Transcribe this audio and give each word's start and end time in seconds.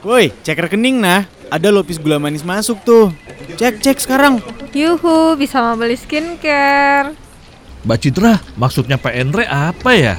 Woi, 0.00 0.32
cek 0.32 0.64
rekening 0.64 0.96
nah. 0.96 1.28
Ada 1.52 1.68
lopis 1.68 2.00
gula 2.00 2.16
manis 2.16 2.40
masuk 2.40 2.80
tuh. 2.88 3.12
Cek, 3.60 3.84
cek 3.84 4.00
sekarang. 4.00 4.40
Yuhu, 4.72 5.36
bisa 5.36 5.60
mau 5.60 5.76
beli 5.76 5.92
skincare. 5.92 7.12
Mbak 7.84 7.98
Citra, 8.00 8.40
maksudnya 8.56 8.96
Pak 8.96 9.12
Endre 9.12 9.44
apa 9.44 9.92
ya? 9.92 10.16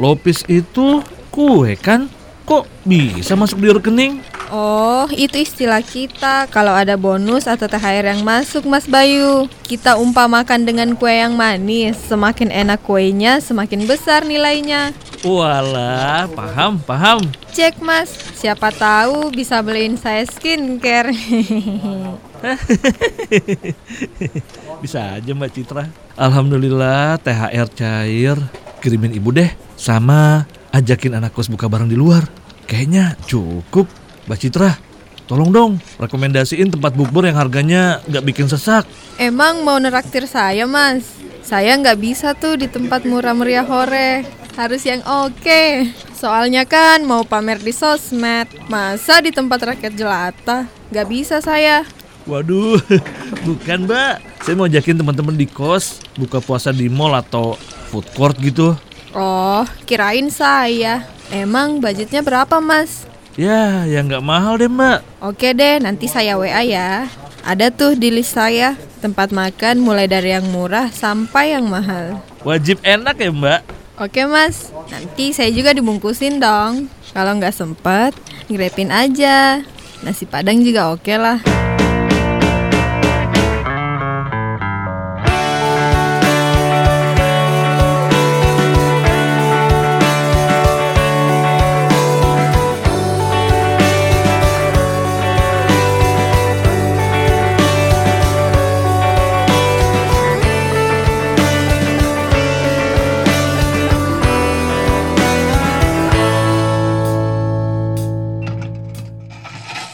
Lopis 0.00 0.48
itu 0.48 1.04
kue 1.28 1.76
kan? 1.76 2.08
Kok 2.48 2.64
bisa 2.88 3.36
masuk 3.36 3.60
di 3.60 3.68
rekening? 3.68 4.24
Oh, 4.48 5.04
itu 5.12 5.44
istilah 5.44 5.84
kita 5.84 6.48
kalau 6.48 6.72
ada 6.72 6.96
bonus 6.96 7.44
atau 7.44 7.68
THR 7.68 8.08
yang 8.16 8.24
masuk, 8.24 8.64
Mas 8.64 8.88
Bayu. 8.88 9.44
Kita 9.68 10.00
umpamakan 10.00 10.64
dengan 10.64 10.96
kue 10.96 11.12
yang 11.12 11.36
manis. 11.36 12.00
Semakin 12.08 12.48
enak 12.48 12.80
kuenya, 12.80 13.44
semakin 13.44 13.84
besar 13.84 14.24
nilainya. 14.24 14.96
Walah, 15.26 16.30
paham, 16.30 16.78
paham. 16.78 17.18
Cek, 17.50 17.82
Mas. 17.82 18.14
Siapa 18.38 18.70
tahu 18.70 19.34
bisa 19.34 19.58
beliin 19.66 19.98
saya 19.98 20.22
skincare. 20.22 21.10
Bisa 24.78 25.18
aja 25.18 25.34
Mbak 25.34 25.50
Citra. 25.50 25.90
Alhamdulillah 26.14 27.18
THR 27.18 27.68
cair. 27.74 28.38
Kirimin 28.78 29.10
ibu 29.10 29.34
deh. 29.34 29.50
Sama 29.74 30.46
ajakin 30.70 31.18
anak 31.18 31.34
kos 31.34 31.50
buka 31.50 31.66
bareng 31.66 31.90
di 31.90 31.98
luar. 31.98 32.22
Kayaknya 32.70 33.18
cukup. 33.26 33.90
Mbak 34.30 34.38
Citra, 34.38 34.70
tolong 35.26 35.50
dong 35.50 35.72
rekomendasiin 35.98 36.70
tempat 36.70 36.94
bukber 36.94 37.26
yang 37.26 37.42
harganya 37.42 37.98
nggak 38.06 38.22
bikin 38.22 38.46
sesak. 38.46 38.86
Emang 39.18 39.66
mau 39.66 39.82
neraktir 39.82 40.30
saya, 40.30 40.62
Mas? 40.70 41.18
Saya 41.42 41.74
nggak 41.74 41.98
bisa 41.98 42.38
tuh 42.38 42.54
di 42.54 42.70
tempat 42.70 43.02
murah 43.02 43.34
meriah 43.34 43.66
hore. 43.66 44.22
Harus 44.58 44.82
yang 44.82 45.06
oke. 45.06 45.86
Soalnya 46.18 46.66
kan 46.66 47.06
mau 47.06 47.22
pamer 47.22 47.62
di 47.62 47.70
sosmed. 47.70 48.50
Masa 48.66 49.22
di 49.22 49.30
tempat 49.30 49.62
rakyat 49.62 49.94
jelata? 49.94 50.66
Nggak 50.90 51.06
bisa 51.06 51.38
saya. 51.38 51.86
Waduh, 52.26 52.82
bukan 53.46 53.86
mbak. 53.86 54.18
Saya 54.42 54.58
mau 54.58 54.66
ajakin 54.66 54.98
teman-teman 54.98 55.38
di 55.38 55.46
kos 55.46 56.02
buka 56.18 56.42
puasa 56.42 56.74
di 56.74 56.90
mall 56.90 57.14
atau 57.14 57.54
food 57.94 58.10
court 58.18 58.34
gitu. 58.42 58.74
Oh, 59.14 59.62
kirain 59.86 60.26
saya. 60.26 61.06
Emang 61.30 61.78
budgetnya 61.78 62.26
berapa, 62.26 62.58
Mas? 62.58 63.06
Ya, 63.38 63.86
yang 63.86 64.10
nggak 64.10 64.26
mahal 64.26 64.58
deh 64.58 64.66
mbak. 64.66 65.06
Oke 65.22 65.54
deh, 65.54 65.78
nanti 65.78 66.10
saya 66.10 66.34
WA 66.34 66.66
ya. 66.66 67.06
Ada 67.46 67.70
tuh 67.70 67.94
di 67.94 68.10
list 68.10 68.34
saya 68.34 68.74
tempat 68.98 69.30
makan 69.30 69.78
mulai 69.78 70.10
dari 70.10 70.34
yang 70.34 70.50
murah 70.50 70.90
sampai 70.90 71.54
yang 71.54 71.70
mahal. 71.70 72.18
Wajib 72.42 72.82
enak 72.82 73.22
ya 73.22 73.30
mbak. 73.30 73.77
Oke 73.98 74.30
mas, 74.30 74.70
nanti 74.94 75.34
saya 75.34 75.50
juga 75.50 75.74
dibungkusin 75.74 76.38
dong. 76.38 76.86
Kalau 77.10 77.34
nggak 77.34 77.50
sempet, 77.50 78.14
ngerepin 78.46 78.94
aja. 78.94 79.58
Nasi 80.06 80.22
padang 80.22 80.62
juga 80.62 80.94
oke 80.94 81.14
lah. 81.18 81.42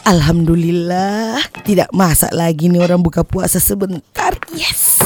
Alhamdulillah 0.05 1.41
tidak 1.65 1.89
masak 1.89 2.29
lagi 2.29 2.69
nih 2.69 2.77
orang 2.77 3.01
buka 3.01 3.25
puasa 3.25 3.57
sebentar. 3.57 4.37
Yes. 4.53 5.01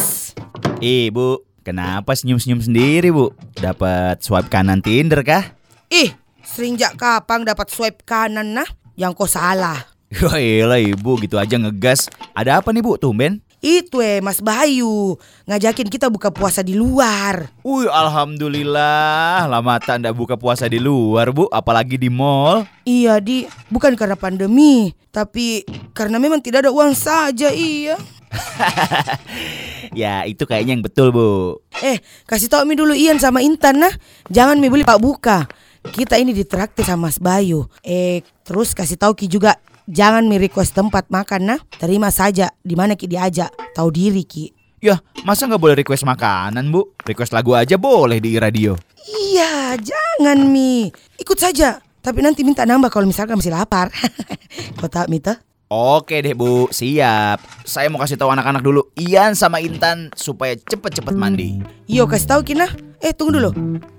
Eh, 0.84 1.08
Bu, 1.08 1.40
kenapa 1.64 2.12
senyum-senyum 2.12 2.60
sendiri, 2.60 3.08
Bu? 3.08 3.32
Dapat 3.56 4.20
swipe 4.20 4.52
kanan 4.52 4.84
Tinder 4.84 5.24
kah? 5.24 5.56
Ih, 5.88 6.12
serinjak 6.44 7.00
kapan 7.00 7.48
dapat 7.48 7.72
swipe 7.72 8.04
kanan 8.04 8.52
nah? 8.52 8.68
Yang 9.00 9.24
kau 9.24 9.30
salah. 9.32 9.88
Wah, 10.20 10.36
elah 10.44 10.84
Ibu, 10.84 11.24
gitu 11.24 11.40
aja 11.40 11.56
ngegas. 11.56 12.12
Ada 12.36 12.60
apa 12.60 12.76
nih, 12.76 12.84
Bu? 12.84 13.00
Tumben? 13.00 13.40
Itu 13.59 14.00
eh 14.00 14.24
Mas 14.24 14.40
Bayu 14.40 15.20
ngajakin 15.44 15.92
kita 15.92 16.08
buka 16.08 16.31
puasa 16.31 16.64
di 16.64 16.80
luar. 16.80 17.52
Wih, 17.59 17.92
alhamdulillah. 17.92 19.52
Lama 19.52 19.75
tak 19.84 20.00
ndak 20.00 20.16
buka 20.16 20.40
puasa 20.40 20.64
di 20.72 20.80
luar, 20.80 21.36
Bu, 21.36 21.52
apalagi 21.52 22.00
di 22.00 22.08
mall. 22.08 22.64
Iya 22.88 23.19
di, 23.19 23.44
bukan 23.68 24.00
karena 24.00 24.16
pandemi, 24.16 24.96
tapi 25.12 25.68
karena 25.92 26.24
memang 26.24 26.40
tidak 26.40 26.64
ada 26.68 26.72
uang 26.72 26.96
saja 26.96 27.52
iya. 27.52 28.00
ya, 30.02 30.24
itu 30.24 30.48
kayaknya 30.48 30.80
yang 30.80 30.84
betul, 30.86 31.12
Bu. 31.12 31.59
Eh, 31.84 32.00
kasih 32.24 32.48
tau 32.48 32.64
Mi 32.64 32.80
dulu 32.80 32.96
Ian 32.96 33.19
sama 33.19 33.44
Intan 33.44 33.84
nah. 33.84 33.92
Jangan 34.31 34.56
Mi 34.56 34.72
beli 34.72 34.88
Pak 34.88 35.03
Buka. 35.03 35.52
Kita 35.80 36.16
ini 36.16 36.31
ditraktir 36.31 36.88
sama 36.88 37.12
Mas 37.12 37.19
Bayu. 37.19 37.68
Eh, 37.84 38.24
terus 38.48 38.72
kasih 38.72 38.96
tahu 38.96 39.19
Ki 39.19 39.28
juga 39.28 39.59
jangan 39.89 40.29
mi 40.29 40.38
request 40.38 40.77
tempat 40.77 41.09
makan 41.09 41.41
nah. 41.50 41.59
Terima 41.81 42.13
saja 42.13 42.53
di 42.61 42.77
mana 42.77 42.94
Ki 42.94 43.09
diajak. 43.09 43.50
Tahu 43.73 43.89
diri 43.89 44.22
Ki. 44.23 44.53
Ya, 44.79 45.01
masa 45.27 45.44
nggak 45.44 45.59
boleh 45.59 45.75
request 45.83 46.07
makanan, 46.07 46.72
Bu? 46.72 46.95
Request 47.03 47.35
lagu 47.35 47.51
aja 47.51 47.75
boleh 47.75 48.23
di 48.23 48.39
radio. 48.39 48.79
Iya, 49.11 49.75
jangan 49.75 50.47
Mi. 50.47 50.88
Ikut 51.19 51.35
saja. 51.35 51.83
Tapi 52.00 52.23
nanti 52.23 52.47
minta 52.47 52.63
nambah 52.63 52.88
kalau 52.88 53.03
misalkan 53.03 53.35
masih 53.35 53.51
lapar. 53.51 53.91
Tahu 54.79 55.11
Mita? 55.11 55.44
Oke 55.69 56.23
deh, 56.23 56.33
Bu. 56.33 56.71
Siap. 56.71 57.44
Saya 57.61 57.94
mau 57.94 58.01
kasih 58.01 58.17
tahu 58.17 58.33
anak-anak 58.33 58.66
dulu, 58.66 58.89
Ian 58.97 59.38
sama 59.38 59.61
Intan 59.61 60.09
supaya 60.17 60.57
cepet-cepet 60.57 61.13
mandi. 61.13 61.61
Yo 61.85 62.09
kasih 62.09 62.25
tahu 62.25 62.41
Kina. 62.41 62.66
Eh 62.97 63.13
tunggu 63.13 63.38
dulu. 63.38 63.51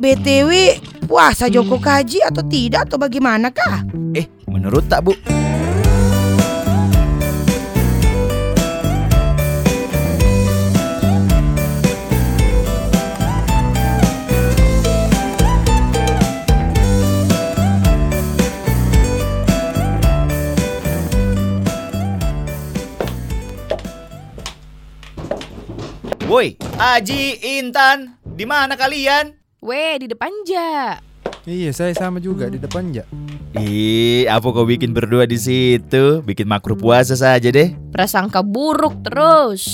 BTW 0.02 0.82
puasa 1.06 1.46
Joko 1.46 1.78
Kaji 1.78 2.26
atau 2.26 2.42
tidak 2.42 2.90
atau 2.90 2.98
bagaimana 2.98 3.54
kah? 3.54 3.86
Eh, 4.18 4.26
menurut 4.50 4.82
tak, 4.90 5.06
Bu? 5.06 5.14
Woi, 26.30 26.54
Aji, 26.78 27.42
Intan, 27.58 28.14
di 28.22 28.46
mana 28.46 28.78
kalian? 28.78 29.34
Weh, 29.58 29.98
di 29.98 30.06
depan 30.06 30.30
ja. 30.46 31.02
Iya, 31.42 31.74
saya 31.74 31.91
sama 31.91 32.22
juga 32.22 32.46
di 32.46 32.54
depan 32.54 32.94
ya. 32.94 33.02
Ih, 33.58 34.30
apa 34.30 34.46
kau 34.54 34.62
bikin 34.62 34.94
berdua 34.94 35.26
di 35.26 35.34
situ? 35.34 36.22
Bikin 36.22 36.46
makro 36.46 36.78
puasa 36.78 37.19
saja 37.19 37.50
deh. 37.50 37.74
Prasangka 37.90 38.46
buruk 38.46 39.02
terus. 39.02 39.66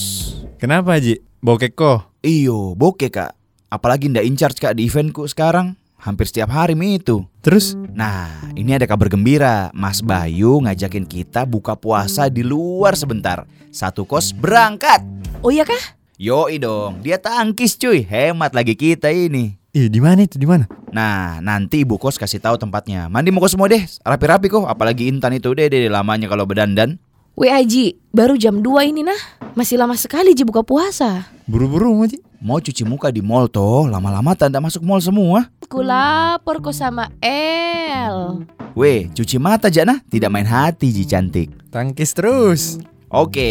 Kenapa 0.56 0.96
Haji? 0.96 1.20
Bokek 1.44 1.76
kok? 1.76 2.24
Iyo, 2.24 2.72
bokeh 2.72 3.12
kak. 3.12 3.36
Apalagi 3.68 4.08
ndak 4.08 4.24
in 4.24 4.40
charge 4.40 4.56
kak 4.56 4.80
di 4.80 4.88
eventku 4.88 5.28
sekarang. 5.28 5.76
Hampir 6.00 6.24
setiap 6.24 6.48
hari 6.48 6.72
mi 6.72 6.96
itu. 6.96 7.20
Terus? 7.44 7.76
Nah, 7.92 8.32
ini 8.56 8.72
ada 8.72 8.88
kabar 8.88 9.12
gembira. 9.12 9.68
Mas 9.76 10.00
Bayu 10.00 10.64
ngajakin 10.64 11.04
kita 11.04 11.44
buka 11.44 11.76
puasa 11.76 12.32
di 12.32 12.40
luar 12.40 12.96
sebentar. 12.96 13.44
Satu 13.68 14.08
kos 14.08 14.32
berangkat. 14.32 15.04
Oh 15.44 15.52
iya 15.52 15.68
kah? 15.68 15.96
Yoi 16.16 16.56
dong, 16.56 17.04
dia 17.04 17.20
tangkis 17.20 17.76
cuy. 17.76 18.00
Hemat 18.00 18.56
lagi 18.56 18.72
kita 18.72 19.12
ini. 19.12 19.60
Ih, 19.76 19.92
di 19.92 20.00
mana 20.00 20.24
itu? 20.24 20.40
Di 20.40 20.48
mana? 20.48 20.64
Nah, 20.88 21.44
nanti 21.44 21.84
ibu 21.84 22.00
kos 22.00 22.16
kasih 22.16 22.40
tahu 22.40 22.56
tempatnya. 22.56 23.12
Mandi 23.12 23.28
mau 23.28 23.44
semua 23.44 23.68
deh, 23.68 23.84
rapi-rapi 24.00 24.48
kok. 24.48 24.64
Apalagi 24.64 25.12
Intan 25.12 25.36
itu 25.36 25.52
deh, 25.52 25.68
deh 25.68 25.92
lamanya 25.92 26.24
kalau 26.32 26.48
bedandan. 26.48 26.96
Weh 27.36 27.52
Aji, 27.52 28.00
baru 28.16 28.32
jam 28.40 28.64
2 28.64 28.96
ini 28.96 29.04
nah. 29.04 29.20
Masih 29.52 29.76
lama 29.76 29.92
sekali 29.92 30.32
Ji 30.32 30.48
buka 30.48 30.64
puasa. 30.64 31.28
Buru-buru 31.44 32.08
Haji. 32.08 32.16
Mau 32.40 32.64
cuci 32.64 32.80
muka 32.88 33.12
di 33.12 33.20
mall 33.20 33.52
toh, 33.52 33.84
lama-lama 33.84 34.32
tanda 34.32 34.56
masuk 34.56 34.80
mall 34.88 35.04
semua. 35.04 35.52
Aku 35.68 35.84
lapor 35.84 36.64
kok 36.64 36.72
sama 36.72 37.12
El. 37.20 38.48
Weh, 38.72 39.12
cuci 39.12 39.36
mata 39.36 39.68
Jana, 39.68 40.00
tidak 40.08 40.32
main 40.32 40.48
hati 40.48 40.96
Ji 40.96 41.04
cantik. 41.04 41.52
Tangkis 41.68 42.16
terus. 42.16 42.80
Oke, 43.06 43.50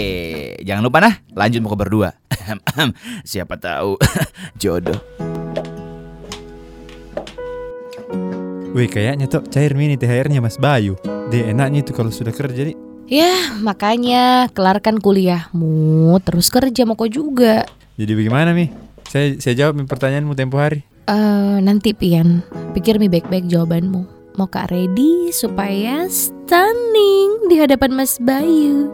jangan 0.67 0.83
lupa 0.83 0.99
nah, 0.99 1.15
lanjut 1.31 1.63
mau 1.63 1.71
ke 1.71 1.79
berdua. 1.79 2.11
Siapa 3.23 3.55
tahu 3.55 3.95
jodoh. 4.61 4.99
Wih, 8.75 8.91
kayaknya 8.91 9.31
tuh 9.31 9.47
cair 9.47 9.71
mini 9.71 9.95
THR-nya 9.95 10.43
Mas 10.43 10.59
Bayu. 10.59 10.99
Dia 11.31 11.55
enaknya 11.55 11.87
itu 11.87 11.95
kalau 11.95 12.11
sudah 12.11 12.35
kerja 12.35 12.67
nih. 12.67 12.75
Ya, 13.07 13.55
makanya 13.63 14.51
kelarkan 14.51 14.99
kuliahmu, 14.99 16.19
terus 16.27 16.51
kerja 16.51 16.83
mau 16.83 16.99
kok 16.99 17.15
juga. 17.15 17.63
Jadi 17.95 18.11
bagaimana 18.11 18.51
Mi? 18.51 18.67
Saya 19.07 19.39
saya 19.39 19.55
jawab 19.55 19.79
pertanyaanmu 19.87 20.35
tempo 20.35 20.59
hari. 20.59 20.83
Eh, 21.07 21.57
nanti 21.63 21.95
Pian, 21.95 22.43
pikir 22.75 22.99
mi 22.99 23.07
baik-baik 23.07 23.47
jawabanmu. 23.47 24.14
Mau 24.35 24.51
Kak 24.51 24.71
ready 24.71 25.31
supaya 25.31 26.11
stunning 26.11 27.47
di 27.47 27.55
hadapan 27.55 27.95
Mas 27.95 28.19
Bayu. 28.19 28.91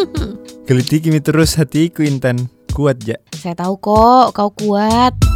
Gelitiki 0.68 1.08
mi 1.08 1.20
terus 1.20 1.56
hatiku 1.56 2.04
Intan. 2.04 2.48
Kuat 2.72 3.04
ja. 3.04 3.20
Saya 3.36 3.56
tahu 3.56 3.76
kok 3.80 4.32
kau 4.32 4.50
kuat. 4.52 5.31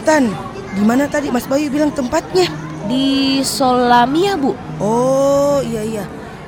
Intan, 0.00 0.32
di 0.72 0.80
mana 0.80 1.04
tadi 1.12 1.28
Mas 1.28 1.44
Bayu 1.44 1.68
bilang 1.68 1.92
tempatnya? 1.92 2.48
Di 2.88 3.44
Solamia, 3.44 4.32
Bu. 4.32 4.56
Oh 4.80 5.60
iya 5.60 5.84
iya. 5.84 6.04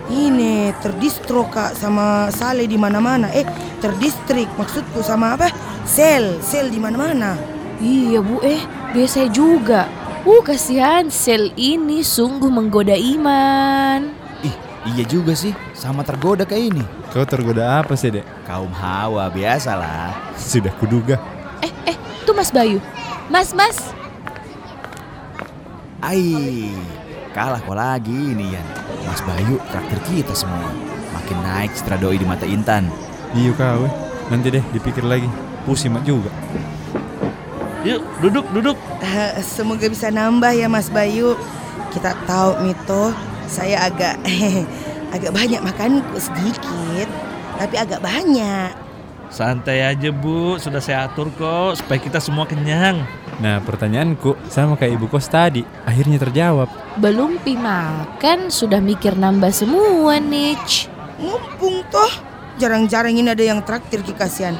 Ini 0.09 0.73
terdistro 0.81 1.45
kak 1.53 1.77
sama 1.77 2.33
Sale 2.33 2.65
di 2.65 2.81
mana-mana. 2.81 3.29
Eh 3.29 3.45
terdistrik 3.77 4.49
maksudku 4.57 5.05
sama 5.05 5.37
apa? 5.37 5.53
Sel, 5.85 6.41
sel 6.41 6.73
di 6.73 6.81
mana-mana. 6.81 7.37
Iya, 7.77 8.25
Bu. 8.25 8.41
Eh, 8.41 8.65
biasa 8.97 9.29
juga. 9.29 9.85
Uh, 10.25 10.41
kasihan 10.41 11.13
sel 11.13 11.53
ini 11.53 12.01
sungguh 12.01 12.49
menggoda 12.49 12.97
iman. 12.97 14.17
Ih, 14.41 14.57
iya 14.97 15.05
juga 15.05 15.37
sih. 15.37 15.53
Sama 15.77 16.01
tergoda 16.09 16.49
kayak 16.49 16.73
ini. 16.73 16.85
Kau 17.13 17.29
tergoda 17.29 17.85
apa 17.85 17.93
sih 18.01 18.17
dek? 18.17 18.25
Kaum 18.49 18.73
hawa 18.73 19.29
biasalah. 19.29 20.41
Sudah 20.41 20.73
kuduga. 20.81 21.21
Eh, 21.61 21.93
eh, 21.93 21.97
tuh 22.25 22.33
Mas 22.33 22.49
Bayu. 22.49 22.81
Mas, 23.33 23.57
Mas. 23.57 23.81
Ai, 26.05 26.69
kalah 27.33 27.65
kok 27.65 27.73
lagi 27.73 28.13
ini 28.13 28.53
Yan. 28.53 28.67
Mas 29.09 29.25
Bayu 29.25 29.57
traktir 29.73 29.97
kita 30.05 30.37
semua. 30.37 30.69
Makin 31.17 31.41
naik 31.41 31.73
citra 31.73 31.97
doi 31.97 32.21
di 32.21 32.29
mata 32.29 32.45
Intan. 32.45 32.93
Iya 33.33 33.57
kau. 33.57 33.89
Nanti 34.29 34.53
deh 34.53 34.61
dipikir 34.77 35.01
lagi. 35.09 35.33
Pusing 35.65 35.97
mak 35.97 36.05
juga. 36.05 36.29
Yuk, 37.89 38.05
duduk, 38.21 38.45
duduk. 38.53 38.77
Eh, 39.01 39.41
semoga 39.41 39.89
bisa 39.89 40.13
nambah 40.13 40.53
ya 40.53 40.69
Mas 40.69 40.93
Bayu. 40.93 41.33
Kita 41.89 42.13
tahu 42.29 42.69
Mito, 42.69 43.17
saya 43.49 43.89
agak 43.89 44.21
agak 45.17 45.33
banyak 45.33 45.65
makan 45.65 46.05
sedikit, 46.21 47.09
tapi 47.57 47.81
agak 47.81 48.05
banyak. 48.05 48.82
Santai 49.33 49.81
aja 49.81 50.13
bu, 50.13 50.61
sudah 50.61 50.85
saya 50.85 51.09
atur 51.09 51.33
kok 51.33 51.81
supaya 51.81 51.97
kita 51.97 52.21
semua 52.21 52.45
kenyang. 52.45 53.01
Nah 53.41 53.65
pertanyaanku 53.65 54.37
sama 54.53 54.77
kayak 54.77 55.01
ibu 55.01 55.09
kos 55.09 55.25
tadi. 55.33 55.65
Akhirnya 55.89 56.21
terjawab. 56.21 56.69
Belum 57.01 57.41
pi 57.41 57.57
makan 57.57 58.53
sudah 58.53 58.85
mikir 58.85 59.17
nambah 59.17 59.49
semua 59.49 60.21
nih. 60.21 60.61
Mumpung 61.17 61.81
toh 61.89 62.13
jarang-jarang 62.61 63.17
ini 63.17 63.33
ada 63.33 63.41
yang 63.41 63.65
traktir 63.65 64.05
Ki 64.05 64.13
kasihan. 64.13 64.53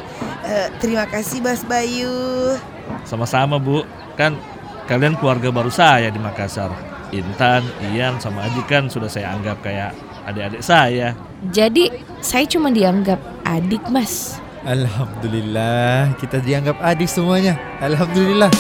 Eh, 0.43 0.73
terima 0.81 1.05
kasih 1.05 1.45
Mas 1.45 1.61
Bayu. 1.69 2.57
Sama-sama 3.05 3.61
bu, 3.61 3.85
kan 4.17 4.41
kalian 4.89 5.21
keluarga 5.21 5.53
baru 5.53 5.69
saya 5.69 6.09
di 6.09 6.17
Makassar. 6.17 6.73
Intan, 7.13 7.61
Ian, 7.93 8.17
sama 8.17 8.49
Aji 8.49 8.65
kan 8.65 8.89
sudah 8.89 9.07
saya 9.07 9.37
anggap 9.37 9.61
kayak 9.61 9.93
adik-adik 10.25 10.65
saya. 10.65 11.13
Jadi 11.53 11.93
saya 12.25 12.49
cuma 12.49 12.73
dianggap 12.73 13.21
adik 13.45 13.85
mas. 13.93 14.42
Alhamdulillah 14.63 16.15
kita 16.23 16.39
dianggap 16.39 16.79
adik 16.79 17.11
semuanya. 17.11 17.59
Alhamdulillah. 17.83 18.51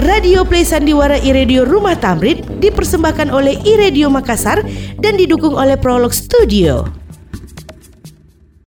Radio 0.00 0.44
Play 0.44 0.68
Sandiwara 0.68 1.16
iRadio 1.16 1.64
Rumah 1.64 1.96
Tamrin 1.96 2.44
dipersembahkan 2.60 3.32
oleh 3.32 3.56
iRadio 3.64 4.12
Makassar 4.12 4.60
dan 5.00 5.16
didukung 5.16 5.56
oleh 5.56 5.80
Prolog 5.80 6.12
Studio. 6.12 6.99